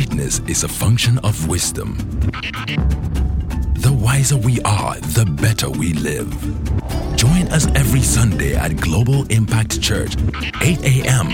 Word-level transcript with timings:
Greatness 0.00 0.40
is 0.48 0.64
a 0.64 0.68
function 0.68 1.18
of 1.18 1.46
wisdom. 1.46 1.98
The 3.74 3.92
wiser 3.92 4.38
we 4.38 4.58
are, 4.62 4.98
the 4.98 5.26
better 5.26 5.68
we 5.68 5.92
live. 5.92 6.30
Join 7.16 7.48
us 7.48 7.66
every 7.74 8.00
Sunday 8.00 8.54
at 8.54 8.78
Global 8.78 9.26
Impact 9.26 9.78
Church, 9.82 10.16
8 10.62 10.80
a.m., 10.80 11.28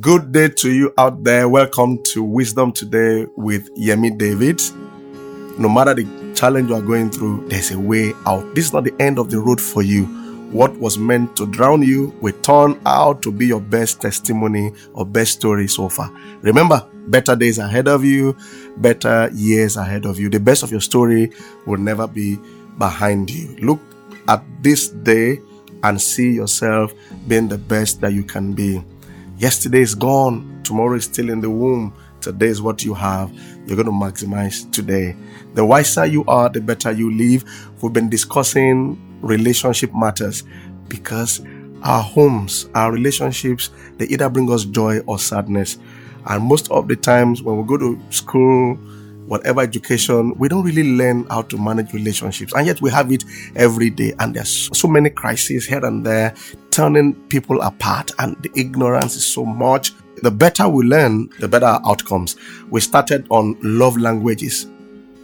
Good 0.00 0.32
day 0.32 0.48
to 0.48 0.70
you 0.72 0.94
out 0.96 1.24
there. 1.24 1.48
Welcome 1.48 2.02
to 2.12 2.22
Wisdom 2.22 2.72
Today 2.72 3.26
with 3.36 3.68
Yemi 3.76 4.16
David. 4.16 4.62
No 5.58 5.68
matter 5.68 5.92
the 5.94 6.32
challenge 6.34 6.70
you 6.70 6.76
are 6.76 6.82
going 6.82 7.10
through, 7.10 7.46
there's 7.48 7.70
a 7.70 7.78
way 7.78 8.14
out. 8.24 8.54
This 8.54 8.66
is 8.66 8.72
not 8.72 8.84
the 8.84 8.94
end 8.98 9.18
of 9.18 9.28
the 9.28 9.38
road 9.38 9.60
for 9.60 9.82
you. 9.82 10.19
What 10.50 10.76
was 10.78 10.98
meant 10.98 11.36
to 11.36 11.46
drown 11.46 11.82
you 11.82 12.12
will 12.20 12.32
turn 12.42 12.80
out 12.84 13.22
to 13.22 13.30
be 13.30 13.46
your 13.46 13.60
best 13.60 14.00
testimony 14.00 14.72
or 14.94 15.06
best 15.06 15.32
story 15.32 15.68
so 15.68 15.88
far. 15.88 16.10
Remember, 16.42 16.84
better 17.06 17.36
days 17.36 17.58
ahead 17.58 17.86
of 17.86 18.04
you, 18.04 18.36
better 18.78 19.30
years 19.32 19.76
ahead 19.76 20.06
of 20.06 20.18
you. 20.18 20.28
The 20.28 20.40
best 20.40 20.64
of 20.64 20.72
your 20.72 20.80
story 20.80 21.30
will 21.66 21.78
never 21.78 22.08
be 22.08 22.36
behind 22.78 23.30
you. 23.30 23.56
Look 23.60 23.80
at 24.26 24.42
this 24.60 24.88
day 24.88 25.40
and 25.84 26.00
see 26.00 26.32
yourself 26.32 26.92
being 27.28 27.46
the 27.46 27.58
best 27.58 28.00
that 28.00 28.12
you 28.12 28.24
can 28.24 28.52
be. 28.52 28.82
Yesterday 29.38 29.82
is 29.82 29.94
gone, 29.94 30.62
tomorrow 30.64 30.96
is 30.96 31.04
still 31.04 31.30
in 31.30 31.40
the 31.40 31.50
womb. 31.50 31.94
Today 32.20 32.48
is 32.48 32.60
what 32.60 32.84
you 32.84 32.92
have. 32.92 33.32
You're 33.66 33.82
going 33.82 33.86
to 33.86 33.92
maximize 33.92 34.70
today. 34.72 35.16
The 35.54 35.64
wiser 35.64 36.04
you 36.06 36.24
are, 36.26 36.48
the 36.48 36.60
better 36.60 36.90
you 36.90 37.14
live. 37.16 37.44
We've 37.80 37.92
been 37.92 38.10
discussing 38.10 39.00
relationship 39.20 39.94
matters 39.94 40.44
because 40.88 41.40
our 41.82 42.02
homes, 42.02 42.68
our 42.74 42.92
relationships, 42.92 43.70
they 43.98 44.06
either 44.06 44.28
bring 44.28 44.50
us 44.52 44.64
joy 44.64 45.00
or 45.00 45.18
sadness. 45.18 45.78
And 46.26 46.44
most 46.44 46.70
of 46.70 46.88
the 46.88 46.96
times 46.96 47.42
when 47.42 47.56
we 47.56 47.64
go 47.64 47.78
to 47.78 47.98
school, 48.10 48.74
whatever 49.26 49.60
education, 49.60 50.36
we 50.38 50.48
don't 50.48 50.64
really 50.64 50.96
learn 50.96 51.24
how 51.30 51.42
to 51.42 51.56
manage 51.56 51.92
relationships. 51.92 52.52
And 52.52 52.66
yet 52.66 52.82
we 52.82 52.90
have 52.90 53.10
it 53.12 53.24
every 53.56 53.88
day. 53.88 54.12
And 54.18 54.34
there's 54.34 54.68
so 54.76 54.88
many 54.88 55.08
crises 55.08 55.64
here 55.64 55.84
and 55.84 56.04
there, 56.04 56.34
turning 56.70 57.14
people 57.28 57.60
apart. 57.62 58.10
And 58.18 58.36
the 58.42 58.50
ignorance 58.56 59.16
is 59.16 59.24
so 59.24 59.44
much. 59.44 59.92
The 60.22 60.30
better 60.30 60.68
we 60.68 60.84
learn, 60.84 61.30
the 61.38 61.48
better 61.48 61.78
outcomes. 61.86 62.36
We 62.68 62.80
started 62.80 63.26
on 63.30 63.56
love 63.62 63.96
languages 63.96 64.66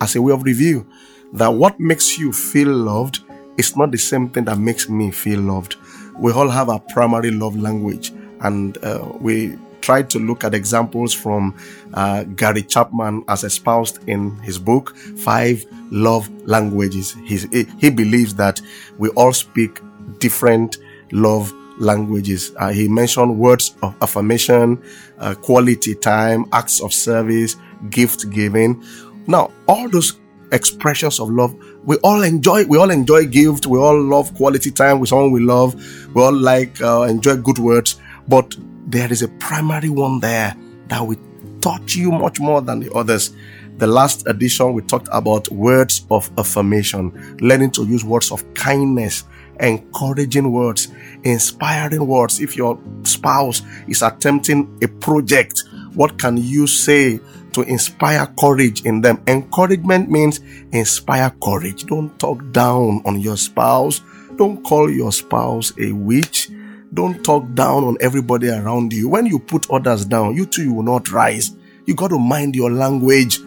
as 0.00 0.16
a 0.16 0.22
way 0.22 0.32
of 0.32 0.44
review 0.44 0.86
that 1.32 1.48
what 1.48 1.78
makes 1.80 2.18
you 2.18 2.32
feel 2.32 2.72
loved 2.72 3.20
is 3.58 3.76
not 3.76 3.90
the 3.90 3.98
same 3.98 4.28
thing 4.28 4.44
that 4.44 4.58
makes 4.58 4.88
me 4.88 5.10
feel 5.10 5.40
loved. 5.40 5.76
We 6.18 6.32
all 6.32 6.48
have 6.48 6.68
our 6.68 6.80
primary 6.80 7.30
love 7.30 7.56
language, 7.56 8.12
and 8.40 8.76
uh, 8.84 9.12
we 9.20 9.58
try 9.80 10.02
to 10.02 10.18
look 10.18 10.42
at 10.42 10.54
examples 10.54 11.12
from 11.14 11.54
uh, 11.94 12.24
Gary 12.24 12.62
Chapman 12.62 13.24
as 13.28 13.44
espoused 13.44 14.00
in 14.08 14.36
his 14.38 14.58
book, 14.58 14.96
Five 15.18 15.64
Love 15.90 16.28
Languages. 16.46 17.14
He's, 17.24 17.44
he, 17.52 17.64
he 17.78 17.90
believes 17.90 18.34
that 18.34 18.60
we 18.98 19.10
all 19.10 19.32
speak 19.32 19.80
different 20.18 20.78
love 21.12 21.52
languages. 21.78 22.52
Uh, 22.58 22.72
he 22.72 22.88
mentioned 22.88 23.38
words 23.38 23.76
of 23.82 23.94
affirmation, 24.00 24.82
uh, 25.18 25.34
quality 25.34 25.94
time, 25.94 26.46
acts 26.52 26.80
of 26.80 26.92
service, 26.92 27.56
gift 27.90 28.28
giving. 28.30 28.82
Now, 29.26 29.52
all 29.68 29.88
those 29.88 30.18
expressions 30.56 31.20
of 31.20 31.30
love, 31.30 31.54
we 31.84 31.96
all 31.98 32.22
enjoy. 32.22 32.64
We 32.64 32.78
all 32.78 32.90
enjoy 32.90 33.26
gift. 33.26 33.66
We 33.66 33.78
all 33.78 34.00
love 34.02 34.34
quality 34.34 34.70
time 34.72 34.98
with 34.98 35.10
someone 35.10 35.30
we 35.30 35.40
love. 35.40 35.74
We 36.14 36.22
all 36.22 36.34
like 36.34 36.80
uh, 36.80 37.02
enjoy 37.02 37.36
good 37.36 37.58
words. 37.58 38.00
But 38.26 38.56
there 38.86 39.12
is 39.12 39.22
a 39.22 39.28
primary 39.28 39.90
one 39.90 40.20
there 40.20 40.56
that 40.88 41.00
will 41.00 41.20
touch 41.60 41.94
you 41.94 42.10
much 42.10 42.40
more 42.40 42.60
than 42.60 42.80
the 42.80 42.92
others. 42.92 43.34
The 43.78 43.86
last 43.86 44.26
edition 44.26 44.72
we 44.72 44.82
talked 44.82 45.08
about 45.12 45.48
words 45.50 46.06
of 46.10 46.30
affirmation, 46.38 47.36
learning 47.40 47.72
to 47.72 47.84
use 47.86 48.04
words 48.04 48.32
of 48.32 48.42
kindness, 48.54 49.24
encouraging 49.60 50.50
words, 50.50 50.88
inspiring 51.24 52.06
words. 52.06 52.40
If 52.40 52.56
your 52.56 52.80
spouse 53.02 53.62
is 53.86 54.02
attempting 54.02 54.78
a 54.82 54.88
project, 54.88 55.64
what 55.94 56.18
can 56.18 56.36
you 56.36 56.66
say 56.66 57.20
to 57.56 57.62
inspire 57.62 58.26
courage 58.38 58.84
in 58.84 59.00
them. 59.00 59.22
Encouragement 59.26 60.10
means 60.10 60.40
inspire 60.72 61.30
courage. 61.42 61.84
Don't 61.86 62.16
talk 62.18 62.52
down 62.52 63.00
on 63.06 63.18
your 63.18 63.38
spouse. 63.38 64.02
Don't 64.36 64.62
call 64.62 64.90
your 64.90 65.10
spouse 65.10 65.72
a 65.80 65.92
witch. 65.92 66.50
Don't 66.92 67.24
talk 67.24 67.50
down 67.54 67.84
on 67.84 67.96
everybody 68.02 68.50
around 68.50 68.92
you. 68.92 69.08
When 69.08 69.24
you 69.24 69.38
put 69.38 69.70
others 69.70 70.04
down, 70.04 70.36
you 70.36 70.44
too 70.44 70.64
you 70.64 70.74
will 70.74 70.82
not 70.82 71.10
rise. 71.10 71.56
You 71.86 71.94
got 71.94 72.08
to 72.08 72.18
mind 72.18 72.54
your 72.54 72.70
language. 72.70 73.38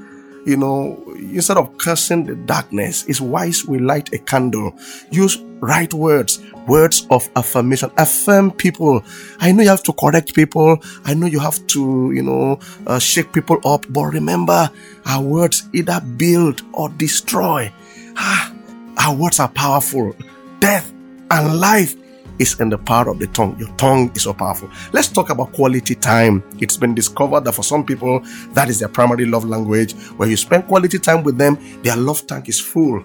You 0.47 0.57
know, 0.57 1.03
instead 1.15 1.57
of 1.57 1.77
cursing 1.77 2.25
the 2.25 2.35
darkness, 2.35 3.05
it's 3.07 3.21
wise 3.21 3.63
we 3.63 3.77
light 3.77 4.11
a 4.11 4.17
candle. 4.17 4.73
Use 5.11 5.37
right 5.61 5.93
words, 5.93 6.39
words 6.67 7.07
of 7.09 7.29
affirmation. 7.35 7.91
Affirm 7.97 8.51
people. 8.51 9.03
I 9.39 9.51
know 9.51 9.63
you 9.63 9.69
have 9.69 9.83
to 9.83 9.93
correct 9.93 10.33
people. 10.33 10.77
I 11.05 11.13
know 11.13 11.27
you 11.27 11.39
have 11.39 11.65
to, 11.67 12.11
you 12.13 12.23
know, 12.23 12.59
uh, 12.87 12.99
shake 12.99 13.33
people 13.33 13.59
up. 13.65 13.85
But 13.89 14.05
remember, 14.05 14.69
our 15.05 15.23
words 15.23 15.69
either 15.73 16.01
build 16.17 16.61
or 16.73 16.89
destroy. 16.89 17.71
Ah, 18.17 18.53
our 18.97 19.15
words 19.15 19.39
are 19.39 19.49
powerful. 19.49 20.15
Death 20.59 20.91
and 21.31 21.59
life 21.59 21.95
is 22.39 22.59
in 22.59 22.69
the 22.69 22.77
power 22.77 23.09
of 23.09 23.19
the 23.19 23.27
tongue. 23.27 23.57
Your 23.59 23.69
tongue 23.75 24.11
is 24.15 24.23
so 24.23 24.33
powerful. 24.33 24.69
Let's 24.93 25.09
talk 25.09 25.29
about 25.29 25.53
quality 25.53 25.93
time. 25.95 26.43
It's 26.59 26.77
been 26.77 26.95
discovered 26.95 27.41
that 27.41 27.53
for 27.53 27.63
some 27.63 27.85
people, 27.85 28.21
that 28.53 28.69
is 28.69 28.79
their 28.79 28.87
primary 28.87 29.25
love 29.25 29.45
language. 29.45 29.93
When 30.17 30.29
you 30.29 30.37
spend 30.37 30.67
quality 30.67 30.99
time 30.99 31.23
with 31.23 31.37
them, 31.37 31.57
their 31.83 31.97
love 31.97 32.25
tank 32.27 32.49
is 32.49 32.59
full. 32.59 33.03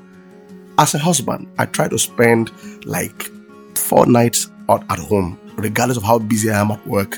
As 0.79 0.95
a 0.95 0.99
husband, 0.99 1.47
I 1.59 1.67
try 1.67 1.89
to 1.89 1.99
spend 1.99 2.51
like 2.85 3.31
four 3.77 4.07
nights 4.07 4.51
out 4.69 4.83
at 4.91 4.99
home, 4.99 5.39
regardless 5.57 5.97
of 5.97 6.03
how 6.03 6.19
busy 6.19 6.51
I 6.51 6.61
am 6.61 6.71
at 6.71 6.85
work. 6.87 7.17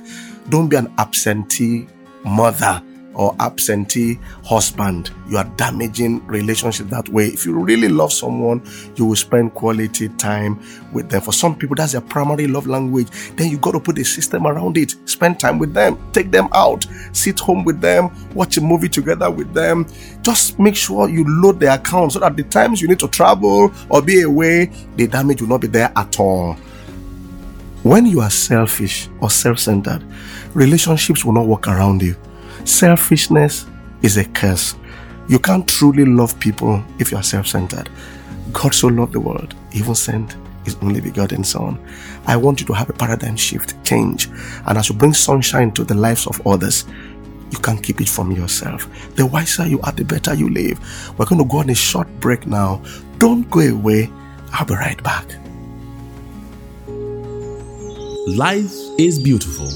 Don't 0.50 0.68
be 0.68 0.76
an 0.76 0.92
absentee 0.98 1.86
mother 2.24 2.82
or 3.16 3.34
absentee 3.41 4.19
husband. 4.44 5.10
You 5.28 5.38
are 5.38 5.44
damaging 5.56 6.25
relationship 6.27 6.88
that 6.88 7.09
way. 7.09 7.27
If 7.27 7.47
you 7.47 7.59
really 7.59 7.88
love 7.88 8.12
someone, 8.12 8.62
you 8.94 9.06
will 9.06 9.16
spend 9.16 9.54
quality 9.54 10.10
time 10.10 10.62
with 10.93 11.09
them. 11.09 11.22
For 11.22 11.32
some 11.32 11.56
people, 11.56 11.75
that's 11.77 11.93
their 11.93 12.03
primary 12.03 12.47
love 12.47 12.66
language. 12.66 13.09
Then 13.37 13.50
you 13.50 13.59
got 13.59 13.72
to 13.72 13.81
put 13.81 13.99
a 13.99 14.04
system 14.04 14.47
around 14.47 14.77
it. 14.77 14.95
Spend 15.07 15.41
time 15.41 15.59
with 15.59 15.72
them, 15.72 15.98
take 16.13 16.30
them 16.30 16.48
out, 16.54 16.86
sit 17.13 17.41
home 17.41 17.65
with 17.65 17.80
them, 17.80 18.10
watch 18.34 18.59
a 18.59 18.60
movie 18.60 18.89
together 18.89 19.30
with 19.30 19.53
them. 19.54 19.86
Just 20.22 20.59
make 20.59 20.77
sure 20.77 21.09
you 21.09 21.24
load 21.27 21.59
their 21.59 21.74
account 21.74 22.12
so 22.12 22.21
that 22.21 22.36
the 22.36 22.45
times 22.45 22.83
you 22.83 22.89
need 22.89 23.01
to 23.01 23.09
travel 23.09 23.72
or 23.89 24.03
be 24.03 24.22
away, 24.22 24.71
the 24.97 25.07
damage 25.07 25.41
will 25.41 25.48
not 25.48 25.62
be 25.62 25.69
there 25.69 25.91
at 25.97 26.21
all. 26.21 26.54
When 27.83 28.04
you 28.04 28.21
are 28.21 28.30
selfish 28.30 29.09
or 29.21 29.30
self 29.30 29.59
centered, 29.59 30.04
relationships 30.54 31.24
will 31.24 31.33
not 31.33 31.47
work 31.47 31.69
around 31.69 32.03
you. 32.03 32.16
Selfishness 32.66 33.65
is 34.03 34.16
a 34.16 34.24
curse. 34.24 34.74
You 35.28 35.39
can't 35.39 35.68
truly 35.68 36.04
love 36.04 36.39
people 36.41 36.83
if 36.98 37.13
you 37.13 37.16
are 37.16 37.22
self 37.22 37.47
centered. 37.47 37.89
God 38.53 38.74
so 38.74 38.89
loved 38.89 39.13
the 39.13 39.21
world, 39.21 39.54
even 39.72 39.95
sent 39.95 40.36
his 40.65 40.74
only 40.83 41.01
begotten 41.01 41.45
Son. 41.45 41.78
I 42.27 42.36
want 42.36 42.60
you 42.60 42.66
to 42.66 42.72
have 42.72 42.91
a 42.91 42.92
paradigm 42.92 43.36
shift, 43.36 43.83
change. 43.84 44.28
And 44.66 44.77
as 44.77 44.89
you 44.89 44.97
bring 44.97 45.15
sunshine 45.15 45.71
to 45.72 45.84
the 45.84 45.95
lives 45.95 46.27
of 46.27 46.45
others, 46.45 46.86
you 47.53 47.59
can't 47.59 47.80
keep 47.80 48.01
it 48.01 48.09
from 48.09 48.33
yourself. 48.33 48.89
The 49.15 49.24
wiser 49.24 49.65
you 49.69 49.80
are, 49.83 49.92
the 49.92 50.04
better 50.04 50.34
you 50.34 50.51
live. 50.51 50.80
We're 51.16 51.27
going 51.27 51.41
to 51.41 51.48
go 51.48 51.59
on 51.59 51.71
a 51.71 51.74
short 51.74 52.09
break 52.19 52.48
now. 52.48 52.83
Don't 53.19 53.48
go 53.48 53.60
away. 53.60 54.10
I'll 54.53 54.66
be 54.66 54.74
right 54.74 55.01
back. 55.04 55.27
Life 58.27 58.74
is 58.98 59.21
beautiful. 59.21 59.71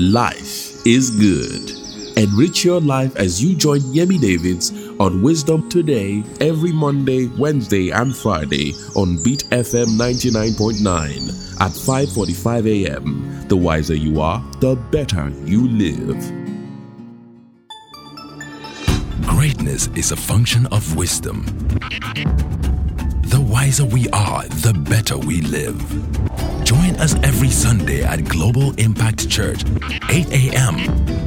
Life 0.00 0.77
is 0.88 1.10
good. 1.10 1.70
Enrich 2.16 2.64
your 2.64 2.80
life 2.80 3.14
as 3.16 3.44
you 3.44 3.54
join 3.54 3.80
Yemi 3.80 4.18
Davids 4.18 4.72
on 4.98 5.20
Wisdom 5.20 5.68
Today 5.68 6.24
every 6.40 6.72
Monday, 6.72 7.26
Wednesday, 7.38 7.90
and 7.90 8.16
Friday 8.16 8.72
on 8.96 9.22
Beat 9.22 9.44
FM 9.50 9.98
99.9 9.98 11.60
at 11.60 11.72
5:45 11.72 12.66
a.m. 12.66 13.46
The 13.48 13.56
wiser 13.56 13.94
you 13.94 14.22
are, 14.22 14.42
the 14.60 14.76
better 14.90 15.28
you 15.44 15.68
live. 15.68 16.20
Greatness 19.26 19.88
is 19.94 20.10
a 20.10 20.16
function 20.16 20.66
of 20.68 20.96
wisdom. 20.96 21.44
Wiser 23.68 23.84
we 23.84 24.08
are, 24.14 24.48
the 24.64 24.72
better 24.72 25.18
we 25.18 25.42
live. 25.42 25.76
Join 26.64 26.96
us 26.96 27.14
every 27.16 27.50
Sunday 27.50 28.02
at 28.02 28.24
Global 28.24 28.72
Impact 28.80 29.28
Church, 29.28 29.62
8 30.08 30.26
a.m., 30.32 30.76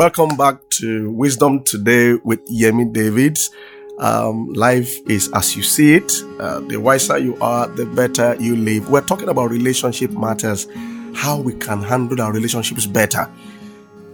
Welcome 0.00 0.34
back 0.34 0.56
to 0.78 1.10
Wisdom 1.10 1.62
Today 1.62 2.14
with 2.14 2.40
Yemi 2.48 2.90
David. 2.90 3.38
Um, 3.98 4.50
life 4.54 4.96
is 5.06 5.30
as 5.34 5.54
you 5.54 5.62
see 5.62 5.92
it. 5.92 6.10
Uh, 6.38 6.60
the 6.60 6.78
wiser 6.78 7.18
you 7.18 7.36
are, 7.42 7.66
the 7.68 7.84
better 7.84 8.34
you 8.36 8.56
live. 8.56 8.88
We're 8.88 9.02
talking 9.02 9.28
about 9.28 9.50
relationship 9.50 10.12
matters, 10.12 10.66
how 11.14 11.38
we 11.38 11.52
can 11.52 11.82
handle 11.82 12.18
our 12.22 12.32
relationships 12.32 12.86
better, 12.86 13.30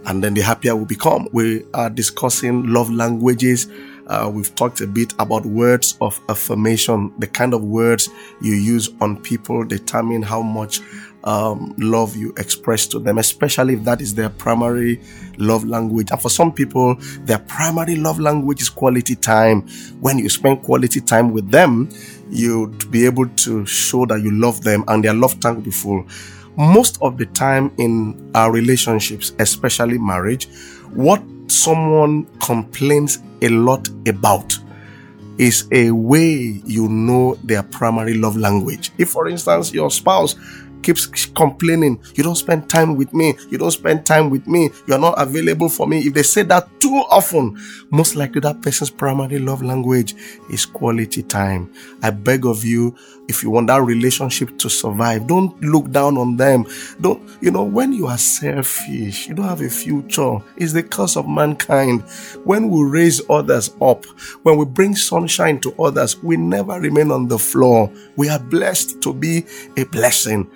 and 0.07 0.21
then 0.21 0.33
the 0.33 0.41
happier 0.41 0.75
we 0.75 0.83
become. 0.83 1.29
We 1.31 1.63
are 1.73 1.89
discussing 1.89 2.67
love 2.67 2.91
languages. 2.91 3.71
Uh, 4.07 4.29
we've 4.33 4.53
talked 4.55 4.81
a 4.81 4.87
bit 4.87 5.13
about 5.19 5.45
words 5.45 5.97
of 6.01 6.19
affirmation, 6.27 7.13
the 7.17 7.27
kind 7.27 7.53
of 7.53 7.63
words 7.63 8.09
you 8.41 8.55
use 8.55 8.89
on 8.99 9.21
people 9.21 9.63
determine 9.63 10.21
how 10.21 10.41
much 10.41 10.81
um, 11.27 11.75
love 11.77 12.15
you 12.15 12.33
express 12.37 12.87
to 12.87 12.99
them, 12.99 13.17
especially 13.17 13.73
if 13.73 13.83
that 13.83 13.99
is 13.99 14.15
their 14.15 14.29
primary 14.29 15.01
love 15.37 15.65
language. 15.65 16.09
And 16.09 16.21
for 16.21 16.29
some 16.29 16.53
people, 16.53 16.95
their 17.25 17.39
primary 17.39 17.97
love 17.97 18.17
language 18.17 18.61
is 18.61 18.69
quality 18.69 19.13
time. 19.15 19.67
When 19.99 20.19
you 20.19 20.29
spend 20.29 20.63
quality 20.63 21.01
time 21.01 21.33
with 21.33 21.51
them, 21.51 21.89
you'd 22.31 22.89
be 22.91 23.05
able 23.05 23.27
to 23.27 23.65
show 23.65 24.05
that 24.05 24.21
you 24.21 24.31
love 24.31 24.63
them 24.63 24.85
and 24.87 25.03
their 25.03 25.13
love 25.13 25.37
tank 25.41 25.57
will 25.57 25.63
be 25.65 25.71
full. 25.71 26.07
Most 26.55 26.97
of 27.01 27.17
the 27.17 27.25
time 27.25 27.73
in 27.77 28.31
our 28.33 28.49
relationships, 28.49 29.33
especially 29.37 29.97
marriage, 29.97 30.47
what 30.93 31.21
someone 31.47 32.25
complains 32.39 33.19
a 33.41 33.49
lot 33.49 33.89
about 34.07 34.57
is 35.37 35.67
a 35.71 35.91
way 35.91 36.61
you 36.65 36.87
know 36.87 37.35
their 37.43 37.63
primary 37.63 38.15
love 38.15 38.37
language. 38.37 38.91
If, 38.97 39.09
for 39.09 39.27
instance, 39.27 39.73
your 39.73 39.91
spouse 39.91 40.35
keeps 40.87 41.25
complaining, 41.25 42.01
you 42.15 42.23
don't 42.23 42.37
spend 42.37 42.69
time 42.69 42.95
with 42.95 43.13
me, 43.13 43.35
you 43.49 43.57
don't 43.57 43.71
spend 43.71 44.05
time 44.05 44.29
with 44.29 44.47
me, 44.47 44.69
you're 44.87 44.97
not 44.97 45.21
available 45.21 45.67
for 45.67 45.85
me. 45.85 45.99
If 45.99 46.13
they 46.13 46.23
say 46.23 46.43
that 46.43 46.79
too 46.79 47.03
often, 47.09 47.59
most 47.89 48.15
likely 48.15 48.39
that 48.41 48.61
person's 48.61 48.89
primary 48.89 49.37
love 49.39 49.61
language 49.61 50.15
is 50.49 50.65
quality 50.65 51.23
time. 51.23 51.73
I 52.01 52.11
beg 52.11 52.45
of 52.45 52.63
you, 52.63 52.95
if 53.27 53.43
you 53.43 53.49
want 53.49 53.67
that 53.67 53.81
relationship 53.81 54.57
to 54.59 54.69
survive, 54.69 55.27
don't 55.27 55.59
look 55.61 55.91
down 55.91 56.17
on 56.17 56.37
them. 56.37 56.65
Don't, 57.01 57.21
you 57.41 57.51
know, 57.51 57.63
when 57.63 57.91
you 57.91 58.07
are 58.07 58.17
selfish, 58.17 59.27
you 59.27 59.35
don't 59.35 59.47
have 59.49 59.59
a 59.59 59.69
future. 59.69 60.37
It's 60.55 60.71
the 60.71 60.83
curse 60.83 61.17
of 61.17 61.27
mankind. 61.27 62.03
When 62.45 62.69
we 62.69 62.83
raise 62.83 63.21
others 63.29 63.71
up, 63.81 64.05
when 64.43 64.57
we 64.57 64.63
bring 64.63 64.95
sunshine 64.95 65.59
to 65.61 65.73
others, 65.83 66.23
we 66.23 66.37
never 66.37 66.79
remain 66.79 67.11
on 67.11 67.27
the 67.27 67.37
floor. 67.37 67.91
We 68.15 68.29
are 68.29 68.39
blessed 68.39 69.01
to 69.01 69.13
be 69.13 69.45
a 69.75 69.83
blessing. 69.83 70.49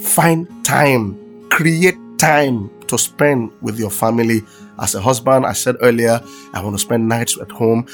Find 0.00 0.48
time, 0.64 1.48
create 1.50 1.96
time 2.18 2.70
to 2.88 2.98
spend 2.98 3.52
with 3.62 3.78
your 3.78 3.90
family. 3.90 4.42
As 4.78 4.94
a 4.94 5.00
husband, 5.00 5.46
I 5.46 5.52
said 5.52 5.76
earlier, 5.80 6.20
I 6.52 6.62
want 6.62 6.74
to 6.74 6.80
spend 6.80 7.08
nights 7.08 7.38
at 7.40 7.50
home. 7.50 7.86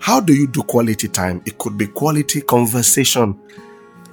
How 0.00 0.20
do 0.20 0.32
you 0.32 0.46
do 0.46 0.62
quality 0.62 1.08
time? 1.08 1.42
It 1.44 1.58
could 1.58 1.76
be 1.76 1.86
quality 1.86 2.40
conversation. 2.40 3.38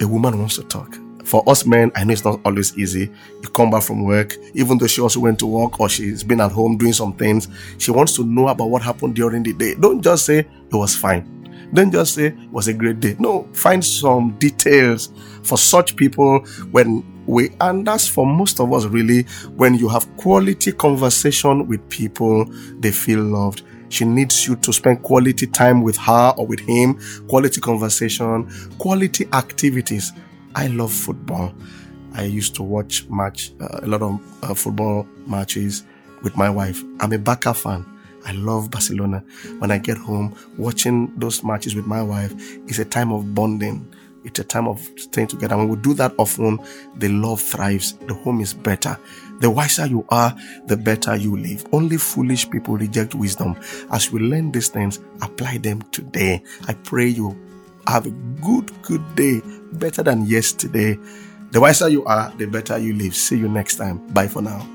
A 0.01 0.07
woman 0.07 0.39
wants 0.39 0.55
to 0.55 0.63
talk. 0.63 0.97
For 1.23 1.47
us 1.49 1.65
men, 1.65 1.91
I 1.95 2.03
know 2.03 2.13
it's 2.13 2.23
not 2.23 2.39
always 2.45 2.77
easy. 2.77 3.11
You 3.41 3.49
come 3.49 3.71
back 3.71 3.81
from 3.83 4.03
work, 4.03 4.35
even 4.53 4.77
though 4.77 4.87
she 4.87 5.01
also 5.01 5.19
went 5.19 5.39
to 5.39 5.47
work 5.47 5.79
or 5.79 5.89
she's 5.89 6.23
been 6.23 6.39
at 6.39 6.51
home 6.51 6.77
doing 6.77 6.93
some 6.93 7.13
things, 7.13 7.47
she 7.79 7.91
wants 7.91 8.15
to 8.17 8.23
know 8.23 8.47
about 8.49 8.69
what 8.69 8.83
happened 8.83 9.15
during 9.15 9.41
the 9.41 9.53
day. 9.53 9.73
Don't 9.75 10.01
just 10.01 10.25
say 10.25 10.39
it 10.39 10.47
was 10.71 10.95
fine. 10.95 11.44
Don't 11.75 11.91
just 11.91 12.15
say 12.15 12.27
it 12.27 12.51
was 12.51 12.67
a 12.69 12.73
great 12.73 13.01
day. 13.01 13.17
No, 13.19 13.49
find 13.53 13.83
some 13.83 14.31
details 14.39 15.09
for 15.43 15.57
such 15.57 15.95
people 15.97 16.39
when 16.71 17.03
we, 17.27 17.49
and 17.59 17.85
that's 17.85 18.07
for 18.07 18.25
most 18.25 18.59
of 18.61 18.71
us 18.71 18.85
really, 18.85 19.23
when 19.55 19.73
you 19.75 19.89
have 19.89 20.07
quality 20.15 20.71
conversation 20.71 21.67
with 21.67 21.87
people, 21.89 22.45
they 22.79 22.91
feel 22.91 23.19
loved. 23.21 23.63
She 23.89 24.05
needs 24.05 24.47
you 24.47 24.55
to 24.57 24.71
spend 24.71 25.03
quality 25.03 25.47
time 25.47 25.81
with 25.81 25.97
her 25.97 26.33
or 26.37 26.47
with 26.47 26.61
him, 26.61 26.99
quality 27.27 27.59
conversation, 27.59 28.49
quality 28.79 29.27
activities. 29.33 30.13
I 30.55 30.67
love 30.67 30.93
football. 30.93 31.53
I 32.13 32.23
used 32.23 32.55
to 32.55 32.63
watch 32.63 33.05
match 33.09 33.51
uh, 33.59 33.79
a 33.83 33.87
lot 33.87 34.01
of 34.01 34.19
uh, 34.43 34.53
football 34.53 35.05
matches 35.27 35.83
with 36.23 36.37
my 36.37 36.49
wife. 36.49 36.81
I'm 37.01 37.11
a 37.11 37.19
Barca 37.19 37.53
fan. 37.53 37.85
I 38.25 38.31
love 38.33 38.71
Barcelona. 38.71 39.23
When 39.59 39.71
I 39.71 39.77
get 39.77 39.97
home, 39.97 40.35
watching 40.57 41.13
those 41.17 41.43
matches 41.43 41.75
with 41.75 41.85
my 41.85 42.01
wife 42.01 42.33
is 42.67 42.79
a 42.79 42.85
time 42.85 43.11
of 43.11 43.33
bonding. 43.35 43.93
It's 44.23 44.39
a 44.39 44.43
time 44.43 44.67
of 44.67 44.81
staying 44.97 45.27
together. 45.27 45.55
When 45.55 45.69
we 45.69 45.75
do 45.77 45.93
that 45.95 46.13
often, 46.17 46.59
the 46.97 47.09
love 47.09 47.39
thrives. 47.39 47.93
The 48.07 48.15
home 48.15 48.41
is 48.41 48.55
better. 48.55 48.97
The 49.39 49.49
wiser 49.51 49.85
you 49.85 50.05
are, 50.09 50.35
the 50.65 50.75
better 50.77 51.15
you 51.15 51.37
live. 51.37 51.65
Only 51.71 51.97
foolish 51.97 52.49
people 52.49 52.75
reject 52.75 53.13
wisdom. 53.13 53.55
As 53.91 54.11
we 54.11 54.19
learn 54.19 54.51
these 54.51 54.69
things, 54.69 54.99
apply 55.21 55.59
them 55.59 55.83
today. 55.91 56.41
I 56.67 56.73
pray 56.73 57.07
you 57.07 57.37
have 57.85 58.07
a 58.07 58.11
good, 58.41 58.71
good 58.81 59.15
day, 59.15 59.41
better 59.73 60.01
than 60.01 60.25
yesterday. 60.25 60.97
The 61.51 61.61
wiser 61.61 61.89
you 61.89 62.03
are, 62.05 62.33
the 62.37 62.47
better 62.47 62.79
you 62.79 62.93
live. 62.95 63.15
See 63.15 63.37
you 63.37 63.47
next 63.47 63.75
time. 63.75 64.07
Bye 64.07 64.27
for 64.27 64.41
now. 64.41 64.74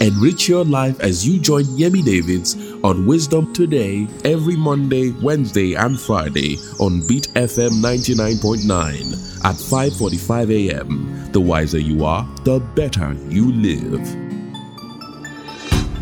Enrich 0.00 0.48
your 0.48 0.64
life 0.64 0.98
as 1.00 1.26
you 1.26 1.40
join 1.40 1.64
Yemi 1.64 2.04
Davids 2.04 2.56
on 2.84 3.04
Wisdom 3.06 3.52
Today 3.52 4.06
every 4.24 4.56
Monday, 4.56 5.10
Wednesday, 5.22 5.74
and 5.74 6.00
Friday 6.00 6.56
on 6.78 7.04
Beat 7.06 7.28
FM 7.34 7.80
99.9 7.82 9.44
at 9.44 9.56
5:45 9.56 10.50
a.m. 10.50 11.32
The 11.32 11.40
wiser 11.40 11.78
you 11.78 12.04
are, 12.04 12.28
the 12.44 12.60
better 12.76 13.14
you 13.28 13.52
live. 13.52 14.04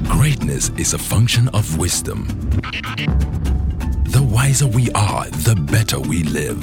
Greatness 0.09 0.71
is 0.77 0.93
a 0.93 0.99
function 0.99 1.49
of 1.49 1.79
wisdom. 1.79 2.27
The 4.11 4.23
wiser 4.25 4.67
we 4.67 4.91
are, 4.91 5.31
the 5.31 5.55
better 5.55 6.01
we 6.01 6.25
live. 6.25 6.59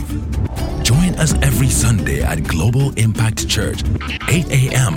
Join 0.84 1.16
us 1.16 1.34
every 1.36 1.70
Sunday 1.70 2.22
at 2.22 2.44
Global 2.44 2.92
Impact 2.98 3.48
Church, 3.48 3.84
8 4.28 4.50
a.m., 4.50 4.96